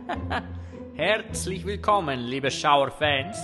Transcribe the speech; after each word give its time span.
Herzlich 0.94 1.64
willkommen, 1.66 2.20
liebe 2.20 2.50
Schauerfans. 2.50 3.38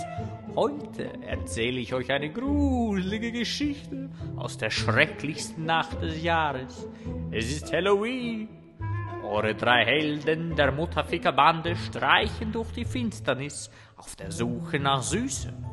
Heute 0.55 1.11
erzähle 1.23 1.79
ich 1.79 1.93
euch 1.93 2.11
eine 2.11 2.31
gruselige 2.31 3.31
Geschichte 3.31 4.09
aus 4.35 4.57
der 4.57 4.69
schrecklichsten 4.69 5.65
Nacht 5.65 6.01
des 6.01 6.21
Jahres. 6.21 6.87
Es 7.31 7.51
ist 7.51 7.71
Halloween. 7.71 8.49
Eure 9.23 9.53
drei 9.53 9.85
Helden 9.85 10.55
der 10.55 10.71
Mutterficker-Bande 10.71 11.75
streichen 11.75 12.51
durch 12.51 12.71
die 12.71 12.85
Finsternis 12.85 13.69
auf 13.95 14.15
der 14.15 14.31
Suche 14.31 14.79
nach 14.79 15.03
Süßem 15.03 15.65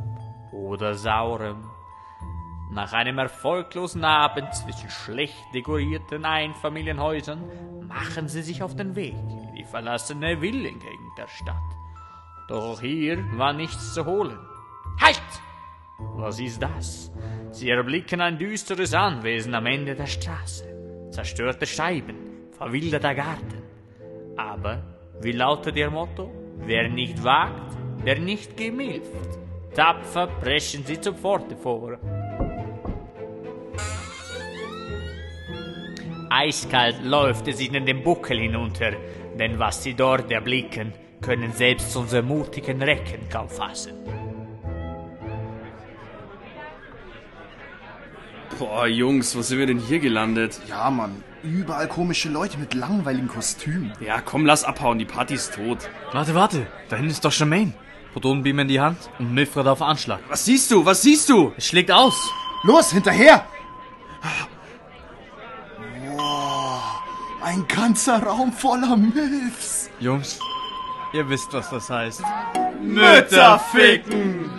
oder 0.53 0.95
Saurem. 0.95 1.65
Nach 2.71 2.93
einem 2.93 3.19
erfolglosen 3.19 4.05
Abend 4.05 4.53
zwischen 4.55 4.91
schlecht 4.91 5.43
dekorierten 5.55 6.27
Einfamilienhäusern 6.27 7.43
machen 7.87 8.29
sie 8.29 8.43
sich 8.43 8.63
auf 8.63 8.77
den 8.77 8.95
Weg 8.95 9.15
in 9.67 9.71
verlassene 9.71 10.41
Villengegend 10.41 11.19
der 11.19 11.29
Stadt. 11.29 11.57
Doch 12.49 12.81
hier 12.81 13.19
war 13.37 13.53
nichts 13.53 13.95
zu 13.95 14.05
holen. 14.05 14.39
Halt! 15.01 15.21
Was 15.99 16.39
ist 16.39 16.63
das? 16.63 17.11
Sie 17.51 17.71
erblicken 17.71 18.21
ein 18.21 18.39
düsteres 18.39 18.95
Anwesen 18.95 19.55
am 19.55 19.67
Ende 19.67 19.95
der 19.95 20.07
Straße. 20.07 21.09
Zerstörte 21.11 21.67
Scheiben, 21.67 22.17
verwilderter 22.53 23.15
Garten. 23.15 23.63
Aber 24.37 24.83
wie 25.21 25.33
lautet 25.33 25.77
ihr 25.77 25.91
Motto? 25.91 26.31
Wer 26.59 26.89
nicht 26.89 27.25
wagt, 27.25 27.77
der 28.05 28.19
nicht 28.19 28.57
gemilft. 28.57 29.11
Tapfer 29.75 30.27
preschen 30.27 30.85
sie 30.85 31.01
zur 31.01 31.15
Pforte 31.15 31.57
vor. 31.57 31.99
Eiskalt 36.29 37.03
läuft 37.03 37.49
es 37.49 37.61
ihnen 37.61 37.87
den 37.87 38.03
Buckel 38.03 38.39
hinunter, 38.39 38.93
denn 39.39 39.59
was 39.59 39.83
sie 39.83 39.95
dort 39.95 40.31
erblicken, 40.31 40.93
können 41.21 41.53
selbst 41.53 41.97
unsere 41.97 42.23
mutigen 42.23 42.83
Recken 42.83 43.29
kaum 43.31 43.49
fassen. 43.49 43.95
Boah, 48.59 48.87
Jungs, 48.87 49.37
wo 49.37 49.43
sind 49.43 49.59
wir 49.59 49.67
denn 49.67 49.79
hier 49.79 49.99
gelandet? 49.99 50.61
Ja, 50.69 50.91
Mann. 50.91 51.23
Überall 51.43 51.89
komische 51.89 52.31
Leute 52.31 52.59
mit 52.59 52.73
langweiligen 52.75 53.29
Kostümen. 53.29 53.93
Ja, 54.01 54.21
komm, 54.21 54.47
lass 54.47 54.65
abhauen, 54.65 54.99
die 54.99 55.05
Party 55.05 55.35
ist 55.35 55.55
tot. 55.55 55.91
Warte, 56.13 56.35
warte, 56.35 56.67
da 56.89 56.97
hinten 56.97 57.11
ist 57.11 57.25
doch 57.25 57.33
Charmaine. 57.33 57.75
Protonenbeam 58.15 58.61
in 58.61 58.69
die 58.69 58.81
Hand 58.81 58.99
und 59.19 59.35
Mifred 59.35 59.67
auf 59.67 59.83
Anschlag. 59.83 60.21
Was 60.29 60.47
siehst 60.47 60.71
du? 60.71 60.87
Was 60.87 61.03
siehst 61.03 61.29
du? 61.29 61.53
Es 61.59 61.67
schlägt 61.67 61.93
aus. 61.93 62.19
Los, 62.63 62.93
hinterher! 62.93 63.45
Ein 67.47 67.65
ganzer 67.69 68.21
Raum 68.25 68.53
voller 68.53 68.97
Milfs. 68.97 69.89
Jungs, 70.01 70.41
ihr 71.13 71.29
wisst, 71.29 71.53
was 71.53 71.71
das 71.71 71.89
heißt. 71.89 72.21
Mütter 72.83 73.61
ficken! 73.71 74.51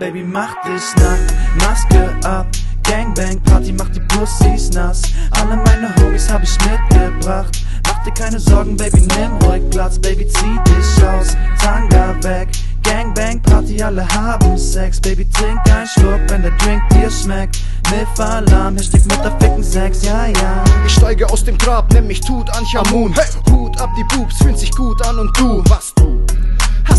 Baby, 0.00 0.24
mach 0.24 0.60
dich 0.62 0.96
nackt, 0.96 1.32
Maske 1.60 2.20
ab. 2.24 2.61
Gangbang 2.92 3.40
Party 3.40 3.72
macht 3.72 3.96
die 3.96 4.00
Pussys 4.00 4.70
nass. 4.72 5.00
Alle 5.30 5.56
meine 5.56 5.94
Homies 5.96 6.30
hab 6.30 6.42
ich 6.42 6.58
mitgebracht. 6.60 7.62
Mach 7.86 8.04
dir 8.04 8.12
keine 8.12 8.38
Sorgen, 8.38 8.76
Baby, 8.76 9.00
nimm 9.00 9.32
ruhig 9.44 9.62
Platz. 9.70 9.98
Baby, 9.98 10.28
zieh 10.28 10.58
dich 10.66 11.02
aus, 11.02 11.34
Tanga 11.58 12.14
weg. 12.22 12.48
Gangbang 12.82 13.40
Party, 13.40 13.82
alle 13.82 14.06
haben 14.08 14.58
Sex. 14.58 15.00
Baby, 15.00 15.26
trink 15.30 15.58
einen 15.70 15.86
Schluck, 15.86 16.20
wenn 16.28 16.42
der 16.42 16.50
Drink 16.58 16.82
dir 16.90 17.10
schmeckt. 17.10 17.60
Milf 17.90 18.20
Alarm, 18.20 18.76
Hashtag 18.76 19.06
Mutterficken 19.06 19.64
Sex, 19.64 20.04
ja, 20.04 20.26
ja. 20.26 20.62
Ich 20.86 20.92
steige 20.92 21.26
aus 21.30 21.44
dem 21.44 21.56
Grab, 21.56 21.90
nenn 21.94 22.06
mich 22.06 22.20
Tut 22.20 22.50
Anchamun. 22.50 23.14
Hey, 23.14 23.24
Hut 23.50 23.80
ab, 23.80 23.88
die 23.96 24.04
Boobs, 24.14 24.36
fühlt 24.36 24.58
sich 24.58 24.70
gut 24.70 25.00
an 25.06 25.18
und 25.18 25.34
du, 25.38 25.64
was 25.70 25.94
du? 25.94 26.11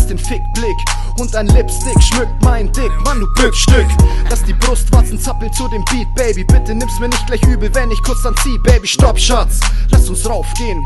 Hast 0.04 0.10
den 0.10 0.18
Fickblick 0.18 0.76
und 1.18 1.34
ein 1.34 1.46
Lipstick 1.46 1.98
schmückt 2.02 2.44
mein 2.44 2.70
Dick, 2.72 2.90
Mann, 3.06 3.20
du 3.20 3.26
Glückstück. 3.36 3.86
Lass 4.28 4.44
die 4.44 4.52
Brustwarzen 4.52 5.18
zappeln 5.18 5.50
zu 5.54 5.66
dem 5.68 5.82
Beat, 5.86 6.14
Baby. 6.14 6.44
Bitte 6.44 6.74
nimm's 6.74 7.00
mir 7.00 7.08
nicht 7.08 7.26
gleich 7.26 7.42
übel, 7.44 7.74
wenn 7.74 7.90
ich 7.90 8.02
kurz 8.02 8.22
dann 8.22 8.36
zieh, 8.42 8.58
Baby. 8.58 8.86
Stopp, 8.86 9.18
Schatz, 9.18 9.60
lass 9.88 10.10
uns 10.10 10.28
raufgehen. 10.28 10.84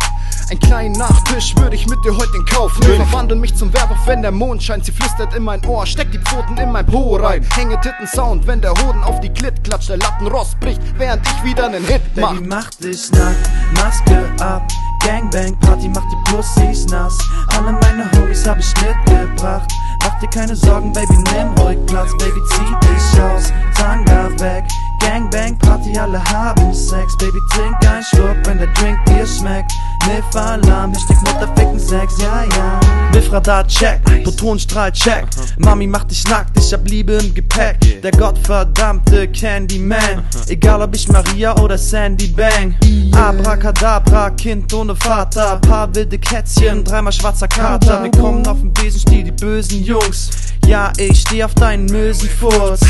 Ein 0.53 0.61
kleinen 0.61 0.93
Nachtisch 0.93 1.57
würde 1.57 1.75
ich 1.75 1.89
mit 1.89 1.99
dir 2.05 2.17
heute 2.17 2.37
in 2.37 2.45
Kauf 2.45 2.79
nehmen. 2.79 2.95
Verwandeln 3.09 3.41
mich 3.41 3.57
zum 3.57 3.75
Werwolf, 3.75 3.99
wenn 4.07 4.23
der 4.23 4.31
Mond 4.31 4.63
scheint. 4.63 4.85
Sie 4.85 4.93
flüstert 4.93 5.35
in 5.35 5.43
mein 5.43 5.67
Ohr, 5.67 5.85
steck 5.85 6.13
die 6.13 6.19
Pfoten 6.19 6.57
in 6.57 6.71
mein 6.71 6.87
Po 6.87 7.17
rein. 7.17 7.45
Hänge 7.57 7.81
Titten 7.81 8.07
Sound, 8.07 8.47
wenn 8.47 8.61
der 8.61 8.71
Hoden 8.71 9.03
auf 9.03 9.19
die 9.19 9.31
Klit 9.31 9.65
klatscht. 9.65 9.89
Der 9.89 9.97
Lattenrost 9.97 10.61
bricht, 10.61 10.81
während 10.97 11.27
ich 11.27 11.43
wieder 11.43 11.67
einen 11.67 11.85
Hit 11.85 12.03
mach. 12.15 12.35
Baby, 12.35 12.47
mach 12.47 12.71
dich 12.71 13.11
nackt, 13.11 13.51
Maske 13.75 14.33
ab. 14.39 14.63
Gangbang 15.05 15.57
Party 15.61 15.89
macht 15.89 16.07
die 16.11 16.31
Pussys 16.31 16.87
nass. 16.87 17.19
Alle 17.57 17.73
meine 17.73 18.11
Homies 18.13 18.47
hab 18.47 18.59
ich 18.59 18.73
mitgebracht. 18.83 19.71
Mach 20.03 20.19
dir 20.21 20.29
keine 20.29 20.57
Sorgen, 20.57 20.93
Baby, 20.93 21.17
nimm 21.33 21.53
ruhig 21.59 21.79
Platz. 21.87 22.13
Baby, 22.19 22.41
zieh 22.51 22.87
dich 22.87 23.21
aus, 23.21 23.53
Tanga 23.77 24.31
weg. 24.41 24.65
Gangbang 25.01 25.57
Party, 25.59 25.99
alle 25.99 26.23
haben 26.25 26.75
Sex. 26.75 27.17
Baby, 27.17 27.39
trink 27.53 27.77
einen 27.87 28.03
Schluck, 28.03 28.37
wenn 28.45 28.59
der 28.59 28.69
Drink 28.69 28.99
dir 29.07 29.27
schmeckt. 29.27 29.73
Milf 30.07 30.35
Alarm, 30.35 30.93
Hashtag 30.93 31.19
Mutterficken 31.23 31.79
Sex, 31.79 32.19
ja, 32.19 32.45
ja. 32.45 32.98
Milfradar 33.29 33.67
check, 33.67 34.01
Protonenstrahl 34.25 34.91
check. 34.91 35.27
Mami 35.59 35.87
macht 35.87 36.11
dich 36.11 36.27
nackt, 36.29 36.59
ich 36.59 36.73
hab 36.73 36.89
Liebe 36.89 37.13
im 37.13 37.35
Gepäck. 37.35 38.01
Der 38.03 38.11
gottverdammte 38.13 39.29
Candyman. 39.29 40.25
Egal 40.47 40.81
ob 40.81 40.95
ich 40.95 41.07
Maria 41.09 41.55
oder 41.59 41.77
Sandy 41.77 42.29
Bang. 42.29 42.75
Abracadabra, 43.13 44.31
Kind 44.31 44.73
ohne 44.73 44.97
Vater. 44.97 45.57
Paar 45.57 45.95
wilde 45.95 46.19
Kätzchen, 46.19 46.83
dreimal 46.83 47.13
schwarzer 47.13 47.49
Kater. 47.49 48.03
Wir 48.03 48.11
kommen 48.13 48.47
auf 48.47 48.61
den 48.61 48.73
Besenstiel, 48.73 49.25
die 49.25 49.33
bösen 49.33 49.85
Jungs. 49.85 50.31
Ja, 50.67 50.91
ich 50.97 51.21
steh 51.21 51.45
auf 51.45 51.55
deinen 51.55 51.85
Mösenfurz. 51.85 52.81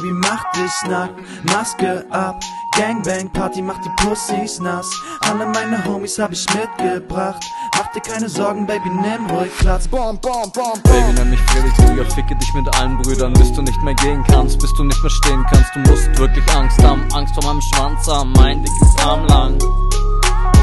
Baby, 0.00 0.12
mach 0.14 0.42
dich 0.52 0.88
nackt, 0.88 1.14
Maske 1.52 2.06
ab. 2.10 2.40
Gangbang 2.74 3.28
Party 3.30 3.60
macht 3.60 3.84
die 3.84 3.90
Pussys 4.02 4.58
nass. 4.58 4.88
Alle 5.20 5.44
meine 5.46 5.84
Homies 5.84 6.18
hab 6.18 6.32
ich 6.32 6.46
mitgebracht. 6.54 7.44
Mach 7.76 7.92
dir 7.92 8.00
keine 8.00 8.28
Sorgen, 8.28 8.66
Baby, 8.66 8.88
nimm 8.88 9.26
ruhig 9.28 9.50
Platz. 9.58 9.86
Bom, 9.88 10.18
bom, 10.22 10.50
bom, 10.54 10.80
Baby, 10.84 11.02
bom. 11.04 11.14
nenn 11.16 11.30
mich 11.30 11.40
Felix 11.40 11.76
Krüger, 11.76 12.06
ficke 12.06 12.34
dich 12.36 12.54
mit 12.54 12.74
allen 12.76 12.96
Brüdern, 13.02 13.34
bis 13.34 13.52
du 13.52 13.60
nicht 13.60 13.82
mehr 13.82 13.94
gehen 13.94 14.24
kannst, 14.28 14.58
bis 14.60 14.72
du 14.74 14.84
nicht 14.84 15.02
mehr 15.02 15.10
stehen 15.10 15.44
kannst. 15.50 15.70
Du 15.74 15.80
musst 15.80 16.18
wirklich 16.18 16.48
Angst 16.54 16.82
haben, 16.82 17.06
Angst 17.12 17.34
vor 17.34 17.44
meinem 17.44 17.60
Schwanz 17.60 18.06
haben, 18.08 18.32
mein 18.32 18.62
dickes 18.64 19.04
Arm 19.04 19.26
lang. 19.26 19.58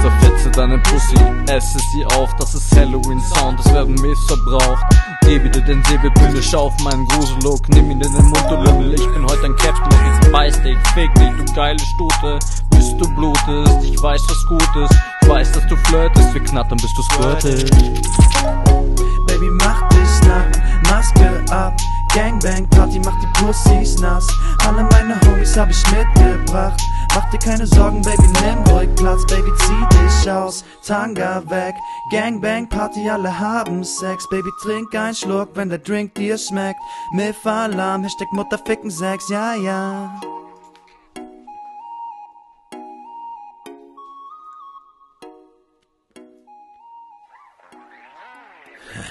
Zerfetze 0.02 0.52
deine 0.52 0.78
Pussy, 0.80 1.16
esse 1.48 1.80
sie 1.92 2.06
auf, 2.18 2.30
das 2.38 2.54
ist 2.54 2.76
Halloween-Sound, 2.76 3.60
es 3.60 3.74
werden 3.74 3.98
verbraucht. 4.28 4.86
Gebe 5.22 5.50
dir 5.50 5.62
den 5.62 5.84
Säbelpille, 5.86 6.42
schau 6.42 6.68
auf 6.68 6.80
meinen 6.84 7.06
Grusellook, 7.08 7.68
nimm 7.70 7.92
ihn 7.92 8.02
in 8.02 8.14
den 8.14 8.26
Mund, 8.26 8.46
du 8.50 8.56
Lümmel, 8.56 8.94
ich 8.94 9.08
bin 9.14 9.26
heute 9.26 9.46
ein 9.46 9.56
Captain, 9.56 10.22
ich 10.22 10.32
beiß 10.32 10.62
dich, 10.62 10.78
fick 10.94 11.14
dich, 11.16 11.30
du 11.38 11.54
geile 11.54 11.80
Stute, 11.80 12.40
bis 12.70 12.96
du 12.98 13.10
blutest, 13.16 13.84
ich 13.84 14.02
weiß, 14.02 14.22
was 14.28 14.46
gut 14.48 14.84
ist, 14.84 14.98
ich 15.22 15.30
weiß, 15.30 15.52
dass 15.52 15.68
du 15.68 15.76
flirtest, 15.76 16.34
wir 16.34 16.44
knattern, 16.44 16.78
bis 16.78 16.94
du 16.94 17.02
squirtest. 17.04 17.72
Baby, 19.28 19.50
mach 19.52 19.90
dich 19.90 20.28
nackt, 20.28 20.60
Maske 20.90 21.46
ab. 21.52 21.76
Gangbang 22.16 22.68
Party 22.70 23.00
macht 23.00 23.22
die 23.22 23.28
Pussys 23.40 24.00
nass. 24.00 24.28
Alle 24.66 24.84
meine 24.92 25.20
Homies 25.26 25.56
hab 25.58 25.70
ich 25.70 25.84
mitgebracht. 25.92 26.82
Mach 27.18 27.32
dir 27.32 27.40
keine 27.40 27.66
Sorgen, 27.66 28.04
Baby, 28.04 28.28
nimm 28.44 28.60
ruhig 28.70 28.94
Platz. 28.96 29.26
Baby, 29.26 29.52
zieh 29.58 29.88
dich 29.90 30.30
aus, 30.30 30.64
Tanga 30.86 31.42
weg. 31.50 31.74
Gangbang 32.12 32.70
Party, 32.70 33.10
alle 33.10 33.40
haben 33.40 33.84
Sex. 33.84 34.30
Baby, 34.30 34.52
trink 34.62 34.94
einen 34.94 35.16
Schluck, 35.16 35.50
wenn 35.56 35.70
der 35.70 35.80
Drink 35.80 36.14
dir 36.14 36.38
schmeckt. 36.38 36.80
Milf 37.14 37.44
Alarm, 37.44 38.04
Hashtag 38.04 38.32
Mutterficken 38.34 38.92
Sex, 38.92 39.30
ja, 39.30 39.56
ja. 39.56 40.20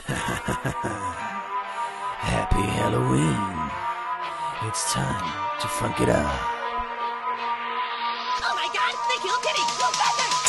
Happy 2.20 2.62
Halloween. 2.78 3.36
It's 4.68 4.92
time 4.92 5.32
to 5.60 5.66
funk 5.66 6.00
it 6.00 6.08
up. 6.08 6.55
my 8.66 8.72
gosh, 8.72 8.94
the 9.06 9.22
heel 9.22 9.36
kitty! 9.42 9.62
Go 9.78 9.90
back 9.92 10.16
there! 10.16 10.45